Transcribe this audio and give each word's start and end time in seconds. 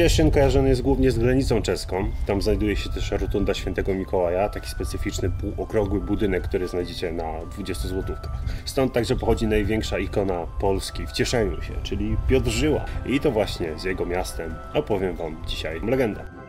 Cieszyn 0.00 0.30
kojarzony 0.30 0.68
jest 0.68 0.82
głównie 0.82 1.10
z 1.10 1.18
granicą 1.18 1.62
czeską. 1.62 2.10
Tam 2.26 2.42
znajduje 2.42 2.76
się 2.76 2.90
też 2.90 3.10
rotunda 3.10 3.54
świętego 3.54 3.94
Mikołaja, 3.94 4.48
taki 4.48 4.68
specyficzny 4.70 5.30
półokrągły 5.30 6.00
budynek, 6.00 6.42
który 6.42 6.68
znajdziecie 6.68 7.12
na 7.12 7.46
20 7.52 7.88
złotówkach. 7.88 8.42
Stąd 8.64 8.92
także 8.92 9.16
pochodzi 9.16 9.46
największa 9.46 9.98
ikona 9.98 10.46
Polski 10.60 11.06
w 11.06 11.12
cieszeniu 11.12 11.62
się, 11.62 11.72
czyli 11.82 12.16
Piotr 12.28 12.50
Żyła. 12.50 12.84
I 13.06 13.20
to 13.20 13.30
właśnie 13.30 13.78
z 13.78 13.84
jego 13.84 14.06
miastem 14.06 14.54
opowiem 14.74 15.16
wam 15.16 15.36
dzisiaj 15.46 15.80
legendę. 15.80 16.39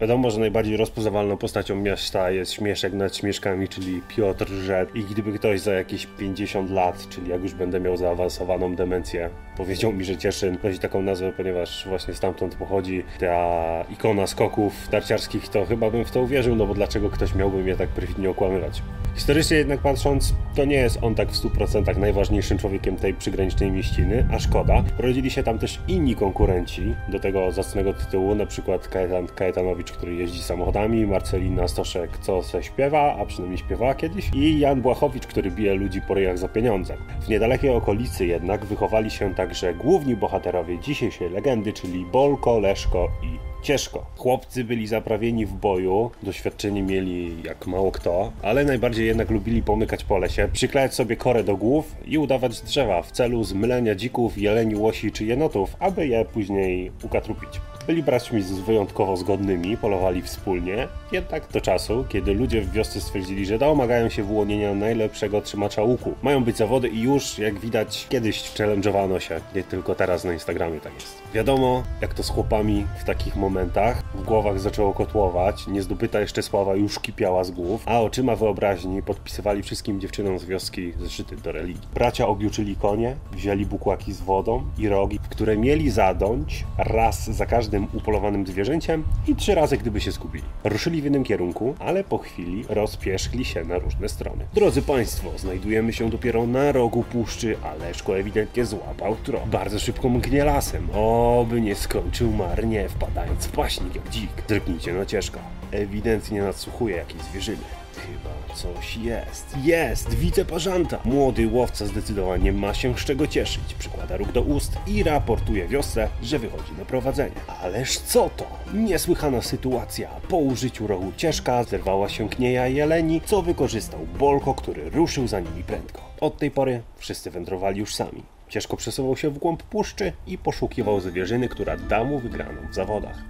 Wiadomo, 0.00 0.30
że 0.30 0.40
najbardziej 0.40 0.76
rozpoznawalną 0.76 1.36
postacią 1.36 1.76
miasta 1.76 2.30
jest 2.30 2.52
śmieszek 2.52 2.92
nad 2.92 3.16
śmieszkami, 3.16 3.68
czyli 3.68 4.02
Piotr 4.08 4.48
Rzep. 4.48 4.96
I 4.96 5.04
gdyby 5.04 5.32
ktoś 5.32 5.60
za 5.60 5.72
jakieś 5.72 6.06
50 6.06 6.70
lat, 6.70 7.08
czyli 7.08 7.30
jak 7.30 7.42
już 7.42 7.54
będę 7.54 7.80
miał 7.80 7.96
zaawansowaną 7.96 8.76
demencję, 8.76 9.30
powiedział 9.56 9.92
mi, 9.92 10.04
że 10.04 10.16
Cieszyn 10.16 10.58
nosi 10.64 10.78
taką 10.78 11.02
nazwę, 11.02 11.32
ponieważ 11.36 11.88
właśnie 11.88 12.14
stamtąd 12.14 12.54
pochodzi 12.54 13.04
ta 13.20 13.84
ikona 13.90 14.26
skoków 14.26 14.88
tarciarskich, 14.88 15.48
to 15.48 15.66
chyba 15.66 15.90
bym 15.90 16.04
w 16.04 16.10
to 16.10 16.20
uwierzył, 16.20 16.56
no 16.56 16.66
bo 16.66 16.74
dlaczego 16.74 17.10
ktoś 17.10 17.34
miałby 17.34 17.62
mnie 17.62 17.76
tak 17.76 17.88
perfidnie 17.88 18.30
okłamywać? 18.30 18.82
Historycznie 19.14 19.56
jednak 19.56 19.80
patrząc, 19.80 20.34
to 20.54 20.64
nie 20.64 20.76
jest 20.76 20.98
on 21.02 21.14
tak 21.14 21.28
w 21.28 21.44
100% 21.44 21.98
najważniejszym 21.98 22.58
człowiekiem 22.58 22.96
tej 22.96 23.14
przygranicznej 23.14 23.70
mieściny, 23.72 24.28
a 24.32 24.38
szkoda. 24.38 24.84
Rodzili 24.98 25.30
się 25.30 25.42
tam 25.42 25.58
też 25.58 25.80
inni 25.88 26.16
konkurenci 26.16 26.94
do 27.08 27.20
tego 27.20 27.52
zacnego 27.52 27.92
tytułu, 27.92 28.34
na 28.34 28.46
przykład 28.46 28.88
Kajetan 28.88 29.26
Kajetanowicz, 29.26 29.83
który 29.92 30.14
jeździ 30.14 30.42
samochodami, 30.42 31.06
Marcelina 31.06 31.68
Stoszek, 31.68 32.18
co 32.18 32.42
se 32.42 32.62
śpiewa, 32.62 33.16
a 33.18 33.26
przynajmniej 33.26 33.58
śpiewała 33.58 33.94
kiedyś, 33.94 34.30
i 34.34 34.58
Jan 34.58 34.82
Błachowicz, 34.82 35.26
który 35.26 35.50
bije 35.50 35.74
ludzi 35.74 36.00
po 36.08 36.14
ryjach 36.14 36.38
za 36.38 36.48
pieniądze. 36.48 36.96
W 37.20 37.28
niedalekiej 37.28 37.70
okolicy 37.70 38.26
jednak 38.26 38.64
wychowali 38.64 39.10
się 39.10 39.34
także 39.34 39.74
główni 39.74 40.16
bohaterowie 40.16 40.78
dzisiejszej 40.78 41.30
legendy, 41.30 41.72
czyli 41.72 42.06
Bolko, 42.12 42.58
Leszko 42.58 43.08
i 43.22 43.54
ciężko. 43.64 44.06
Chłopcy 44.16 44.64
byli 44.64 44.86
zaprawieni 44.86 45.46
w 45.46 45.52
boju, 45.52 46.10
doświadczenie 46.22 46.82
mieli 46.82 47.42
jak 47.42 47.66
mało 47.66 47.92
kto, 47.92 48.32
ale 48.42 48.64
najbardziej 48.64 49.06
jednak 49.06 49.30
lubili 49.30 49.62
pomykać 49.62 50.04
po 50.04 50.18
lesie, 50.18 50.48
przyklejać 50.52 50.94
sobie 50.94 51.16
korę 51.16 51.44
do 51.44 51.56
głów 51.56 51.96
i 52.06 52.18
udawać 52.18 52.60
drzewa 52.60 53.02
w 53.02 53.12
celu 53.12 53.44
zmylenia 53.44 53.94
dzików, 53.94 54.38
jeleni, 54.38 54.76
łosi 54.76 55.12
czy 55.12 55.24
jenotów, 55.24 55.76
aby 55.80 56.06
je 56.06 56.24
później 56.24 56.90
ukatrupić. 57.02 57.60
Byli 57.86 58.02
braćmi 58.02 58.42
z 58.42 58.52
wyjątkowo 58.52 59.16
zgodnymi, 59.16 59.76
polowali 59.76 60.22
wspólnie, 60.22 60.88
jednak 61.12 61.48
do 61.52 61.60
czasu, 61.60 62.04
kiedy 62.08 62.34
ludzie 62.34 62.60
w 62.60 62.72
wiosce 62.72 63.00
stwierdzili, 63.00 63.46
że 63.46 63.58
domagają 63.58 64.08
się 64.08 64.22
wyłonienia 64.22 64.74
najlepszego 64.74 65.40
trzymacza 65.40 65.82
łuku. 65.82 66.14
Mają 66.22 66.44
być 66.44 66.56
zawody 66.56 66.88
i 66.88 67.02
już, 67.02 67.38
jak 67.38 67.60
widać, 67.60 68.06
kiedyś 68.08 68.42
challenge'owano 68.42 69.18
się, 69.18 69.40
nie 69.54 69.62
tylko 69.62 69.94
teraz 69.94 70.24
na 70.24 70.32
Instagramie 70.32 70.80
tak 70.80 70.94
jest. 70.94 71.22
Wiadomo, 71.34 71.82
jak 72.00 72.14
to 72.14 72.22
z 72.22 72.30
chłopami 72.30 72.86
w 73.00 73.04
takich 73.04 73.36
momentach, 73.36 74.02
w 74.24 74.26
głowach 74.26 74.60
zaczęło 74.60 74.92
kotłować, 74.92 75.66
niezdobyta 75.66 76.20
jeszcze 76.20 76.42
sława 76.42 76.74
już 76.74 76.98
kipiała 76.98 77.44
z 77.44 77.50
głów, 77.50 77.82
a 77.86 78.00
oczyma 78.00 78.36
wyobraźni 78.36 79.02
podpisywali 79.02 79.62
wszystkim 79.62 80.00
dziewczynom 80.00 80.38
z 80.38 80.44
wioski 80.44 80.92
zeszyty 81.00 81.36
do 81.36 81.52
religii. 81.52 81.88
Bracia 81.94 82.26
objuczyli 82.28 82.76
konie, 82.76 83.16
wzięli 83.32 83.66
bukłaki 83.66 84.12
z 84.12 84.20
wodą 84.20 84.62
i 84.78 84.88
rogi, 84.88 85.18
w 85.22 85.28
które 85.28 85.56
mieli 85.56 85.90
zadąć 85.90 86.64
raz 86.78 87.24
za 87.24 87.46
każdym 87.46 87.86
upolowanym 87.92 88.46
zwierzęciem 88.46 89.04
i 89.28 89.36
trzy 89.36 89.54
razy, 89.54 89.76
gdyby 89.76 90.00
się 90.00 90.12
zgubili. 90.12 90.44
Ruszyli 90.64 91.00
w 91.00 91.04
jednym 91.04 91.24
kierunku, 91.24 91.74
ale 91.78 92.04
po 92.04 92.18
chwili 92.18 92.64
rozpierzchli 92.68 93.44
się 93.44 93.64
na 93.64 93.78
różne 93.78 94.08
strony. 94.08 94.46
Drodzy 94.54 94.82
Państwo, 94.82 95.38
znajdujemy 95.38 95.92
się 95.92 96.10
dopiero 96.10 96.46
na 96.46 96.72
rogu 96.72 97.02
puszczy, 97.02 97.56
a 97.62 97.74
Leszko 97.74 98.18
ewidentnie 98.18 98.66
złapał 98.66 99.16
trop. 99.16 99.48
Bardzo 99.48 99.78
szybko 99.78 100.08
mgnie 100.08 100.44
lasem, 100.44 100.88
oby 100.94 101.60
nie 101.60 101.74
skończył 101.74 102.32
marnie, 102.32 102.88
wpadając 102.88 103.46
w 103.46 103.52
paśnik 103.52 103.94
jak 103.94 104.13
dzik. 104.14 104.30
Drgnijcie 104.48 104.92
na 104.92 105.06
ciężko. 105.06 105.38
Ewidentnie 105.72 106.42
nadsłuchuje 106.42 106.96
jakiejś 106.96 107.22
zwierzyny. 107.22 107.64
Chyba 107.96 108.54
coś 108.54 108.96
jest. 108.96 109.56
Jest! 109.62 110.14
Widzę 110.14 110.44
parzanta! 110.44 110.98
Młody 111.04 111.48
łowca 111.48 111.86
zdecydowanie 111.86 112.52
ma 112.52 112.74
się 112.74 112.98
z 112.98 113.04
czego 113.04 113.26
cieszyć. 113.26 113.74
Przykłada 113.78 114.16
róg 114.16 114.32
do 114.32 114.42
ust 114.42 114.72
i 114.86 115.02
raportuje 115.02 115.68
wiosce, 115.68 116.08
że 116.22 116.38
wychodzi 116.38 116.72
na 116.78 116.84
prowadzenie. 116.84 117.34
Ależ 117.62 117.98
co 117.98 118.30
to? 118.36 118.46
Niesłychana 118.74 119.42
sytuacja. 119.42 120.08
Po 120.28 120.36
użyciu 120.36 120.86
rogu 120.86 121.12
ciężka 121.16 121.64
zerwała 121.64 122.08
się 122.08 122.28
knieja 122.28 122.66
jeleni, 122.66 123.20
co 123.20 123.42
wykorzystał 123.42 124.00
Bolko, 124.18 124.54
który 124.54 124.90
ruszył 124.90 125.26
za 125.26 125.40
nimi 125.40 125.62
prędko. 125.62 126.00
Od 126.20 126.38
tej 126.38 126.50
pory 126.50 126.82
wszyscy 126.96 127.30
wędrowali 127.30 127.80
już 127.80 127.94
sami. 127.94 128.22
Ciężko 128.48 128.76
przesuwał 128.76 129.16
się 129.16 129.30
w 129.30 129.38
głąb 129.38 129.62
puszczy 129.62 130.12
i 130.26 130.38
poszukiwał 130.38 131.00
zwierzyny, 131.00 131.48
która 131.48 131.76
da 131.76 132.04
mu 132.04 132.18
wygraną 132.18 132.60
w 132.70 132.74
zawodach. 132.74 133.24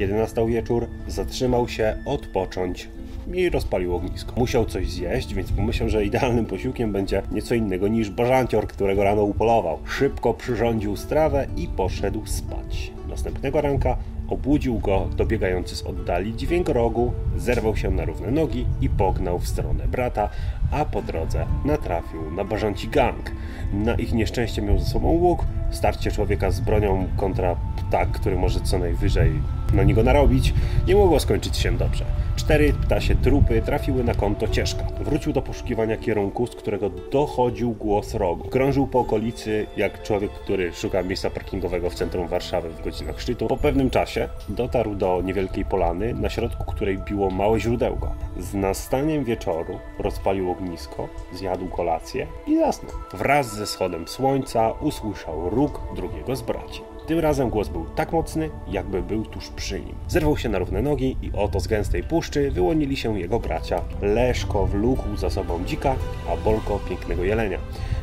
Kiedy 0.00 0.14
nastał 0.14 0.46
wieczór, 0.46 0.86
zatrzymał 1.08 1.68
się 1.68 1.96
odpocząć 2.04 2.88
i 3.32 3.50
rozpalił 3.50 3.94
ognisko. 3.94 4.32
Musiał 4.36 4.64
coś 4.64 4.90
zjeść, 4.90 5.34
więc 5.34 5.52
pomyślał, 5.52 5.88
że 5.88 6.04
idealnym 6.04 6.46
posiłkiem 6.46 6.92
będzie 6.92 7.22
nieco 7.32 7.54
innego 7.54 7.88
niż 7.88 8.10
bażancior, 8.10 8.66
którego 8.66 9.04
rano 9.04 9.22
upolował. 9.22 9.78
Szybko 9.84 10.34
przyrządził 10.34 10.96
strawę 10.96 11.46
i 11.56 11.68
poszedł 11.68 12.26
spać. 12.26 12.92
Następnego 13.08 13.60
ranka 13.60 13.96
obudził 14.30 14.78
go 14.78 15.08
dobiegający 15.16 15.76
z 15.76 15.82
oddali 15.82 16.36
dźwięk 16.36 16.68
rogu, 16.68 17.12
zerwał 17.36 17.76
się 17.76 17.90
na 17.90 18.04
równe 18.04 18.30
nogi 18.30 18.66
i 18.80 18.88
pognał 18.88 19.38
w 19.38 19.48
stronę 19.48 19.88
brata, 19.88 20.28
a 20.70 20.84
po 20.84 21.02
drodze 21.02 21.46
natrafił 21.64 22.30
na 22.30 22.44
bażanci 22.44 22.88
gang. 22.88 23.30
Na 23.72 23.94
ich 23.94 24.12
nieszczęście 24.12 24.62
miał 24.62 24.78
ze 24.78 24.84
sobą 24.84 25.08
łuk, 25.08 25.44
starcie 25.70 26.10
człowieka 26.10 26.50
z 26.50 26.60
bronią 26.60 27.08
kontra 27.16 27.56
ptak, 27.76 28.10
który 28.10 28.36
może 28.36 28.60
co 28.60 28.78
najwyżej 28.78 29.32
na 29.74 29.82
niego 29.82 30.02
narobić, 30.02 30.54
nie 30.86 30.94
mogło 30.94 31.20
skończyć 31.20 31.56
się 31.56 31.72
dobrze. 31.72 32.04
Cztery 32.50 32.72
ptasie 32.72 33.14
trupy 33.14 33.62
trafiły 33.62 34.04
na 34.04 34.14
konto 34.14 34.48
Cieszka. 34.48 34.84
Wrócił 35.00 35.32
do 35.32 35.42
poszukiwania 35.42 35.96
kierunku, 35.96 36.46
z 36.46 36.56
którego 36.56 36.90
dochodził 36.90 37.72
głos 37.72 38.14
rogu. 38.14 38.48
Krążył 38.48 38.86
po 38.86 39.00
okolicy 39.00 39.66
jak 39.76 40.02
człowiek, 40.02 40.30
który 40.32 40.72
szuka 40.72 41.02
miejsca 41.02 41.30
parkingowego 41.30 41.90
w 41.90 41.94
centrum 41.94 42.28
Warszawy 42.28 42.70
w 42.70 42.84
godzinach 42.84 43.20
szczytu. 43.20 43.46
Po 43.46 43.56
pewnym 43.56 43.90
czasie 43.90 44.28
dotarł 44.48 44.94
do 44.94 45.22
niewielkiej 45.24 45.64
polany, 45.64 46.14
na 46.14 46.30
środku 46.30 46.64
której 46.64 46.98
biło 46.98 47.30
małe 47.30 47.60
źródełko. 47.60 48.14
Z 48.38 48.54
nastaniem 48.54 49.24
wieczoru 49.24 49.78
rozpalił 49.98 50.50
ognisko, 50.50 51.08
zjadł 51.32 51.68
kolację 51.68 52.26
i 52.46 52.56
zasnął. 52.56 52.92
Wraz 53.12 53.54
ze 53.54 53.66
schodem 53.66 54.08
słońca 54.08 54.70
usłyszał 54.70 55.50
róg 55.50 55.80
drugiego 55.96 56.36
z 56.36 56.42
braci. 56.42 56.80
Tym 57.10 57.18
razem 57.18 57.50
głos 57.50 57.68
był 57.68 57.86
tak 57.96 58.12
mocny, 58.12 58.50
jakby 58.68 59.02
był 59.02 59.24
tuż 59.24 59.48
przy 59.48 59.80
nim. 59.80 59.94
Zerwał 60.08 60.36
się 60.36 60.48
na 60.48 60.58
równe 60.58 60.82
nogi 60.82 61.16
i 61.22 61.30
oto 61.32 61.60
z 61.60 61.66
gęstej 61.66 62.02
puszczy 62.02 62.50
wyłonili 62.50 62.96
się 62.96 63.18
jego 63.18 63.40
bracia. 63.40 63.82
Leszko 64.02 64.66
wlókł 64.66 65.16
za 65.16 65.30
sobą 65.30 65.64
dzika, 65.64 65.96
a 66.28 66.36
Bolko 66.36 66.80
pięknego 66.88 67.24
jelenia. 67.24 67.58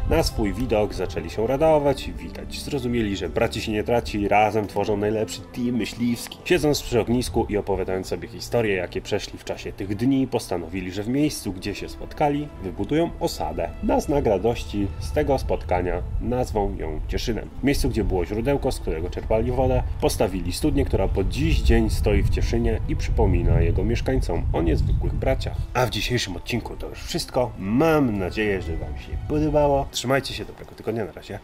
Na 0.10 0.24
swój 0.24 0.54
widok 0.54 0.94
zaczęli 0.94 1.30
się 1.30 1.48
radować 1.48 2.08
i 2.08 2.14
witać. 2.14 2.60
Zrozumieli, 2.62 3.18
że 3.18 3.30
braci 3.30 3.62
się 3.62 3.72
nie 3.72 3.84
traci, 3.84 4.28
razem 4.28 4.68
tworzą 4.68 4.98
najlepszy 4.98 5.42
team 5.42 5.76
myśliwski. 5.76 6.38
Siedząc 6.46 6.82
przy 6.82 7.00
ognisku 7.00 7.46
i 7.50 7.58
opowiadając 7.58 8.08
sobie 8.08 8.28
historie, 8.28 8.76
jakie 8.76 9.02
przeszli 9.02 9.40
w 9.40 9.44
czasie 9.44 9.72
tych 9.72 9.96
dni, 9.96 10.28
postanowili, 10.28 10.92
że 10.92 11.04
w 11.04 11.08
miejscu, 11.08 11.54
gdzie 11.54 11.76
się 11.76 11.90
spotkali, 11.90 12.48
wybudują 12.64 13.10
osadę. 13.20 13.70
Na 13.84 14.00
znak 14.00 14.26
radości 14.26 14.88
z 15.00 15.12
tego 15.12 15.40
spotkania 15.40 16.02
nazwą 16.22 16.76
ją 16.78 17.00
Cieszynem. 17.08 17.50
W 17.62 17.64
miejscu, 17.64 17.90
gdzie 17.90 18.04
było 18.04 18.26
źródełko, 18.26 18.72
z 18.72 18.80
którego 18.80 19.10
czerpali 19.10 19.52
wodę, 19.52 19.84
postawili 20.02 20.54
studnię, 20.54 20.86
która 20.86 21.08
po 21.08 21.24
dziś 21.24 21.60
dzień 21.60 21.90
stoi 21.90 22.24
w 22.24 22.30
Cieszynie 22.30 22.80
i 22.90 22.96
przypomina 22.96 23.62
jego 23.62 23.84
mieszkańcom 23.84 24.44
o 24.54 24.62
niezwykłych 24.62 25.14
braciach. 25.14 25.58
A 25.74 25.86
w 25.86 25.90
dzisiejszym 25.90 26.36
odcinku 26.36 26.76
to 26.76 26.90
już 26.90 27.00
wszystko. 27.04 27.52
Mam 27.60 28.18
nadzieję, 28.18 28.62
że 28.62 28.78
Wam 28.78 28.98
się 28.98 29.18
podobało. 29.28 29.88
Trzymajcie 29.98 30.34
się 30.34 30.46
dobrego 30.46 30.76
tygodnia, 30.76 31.06
na 31.06 31.12
razie. 31.12 31.40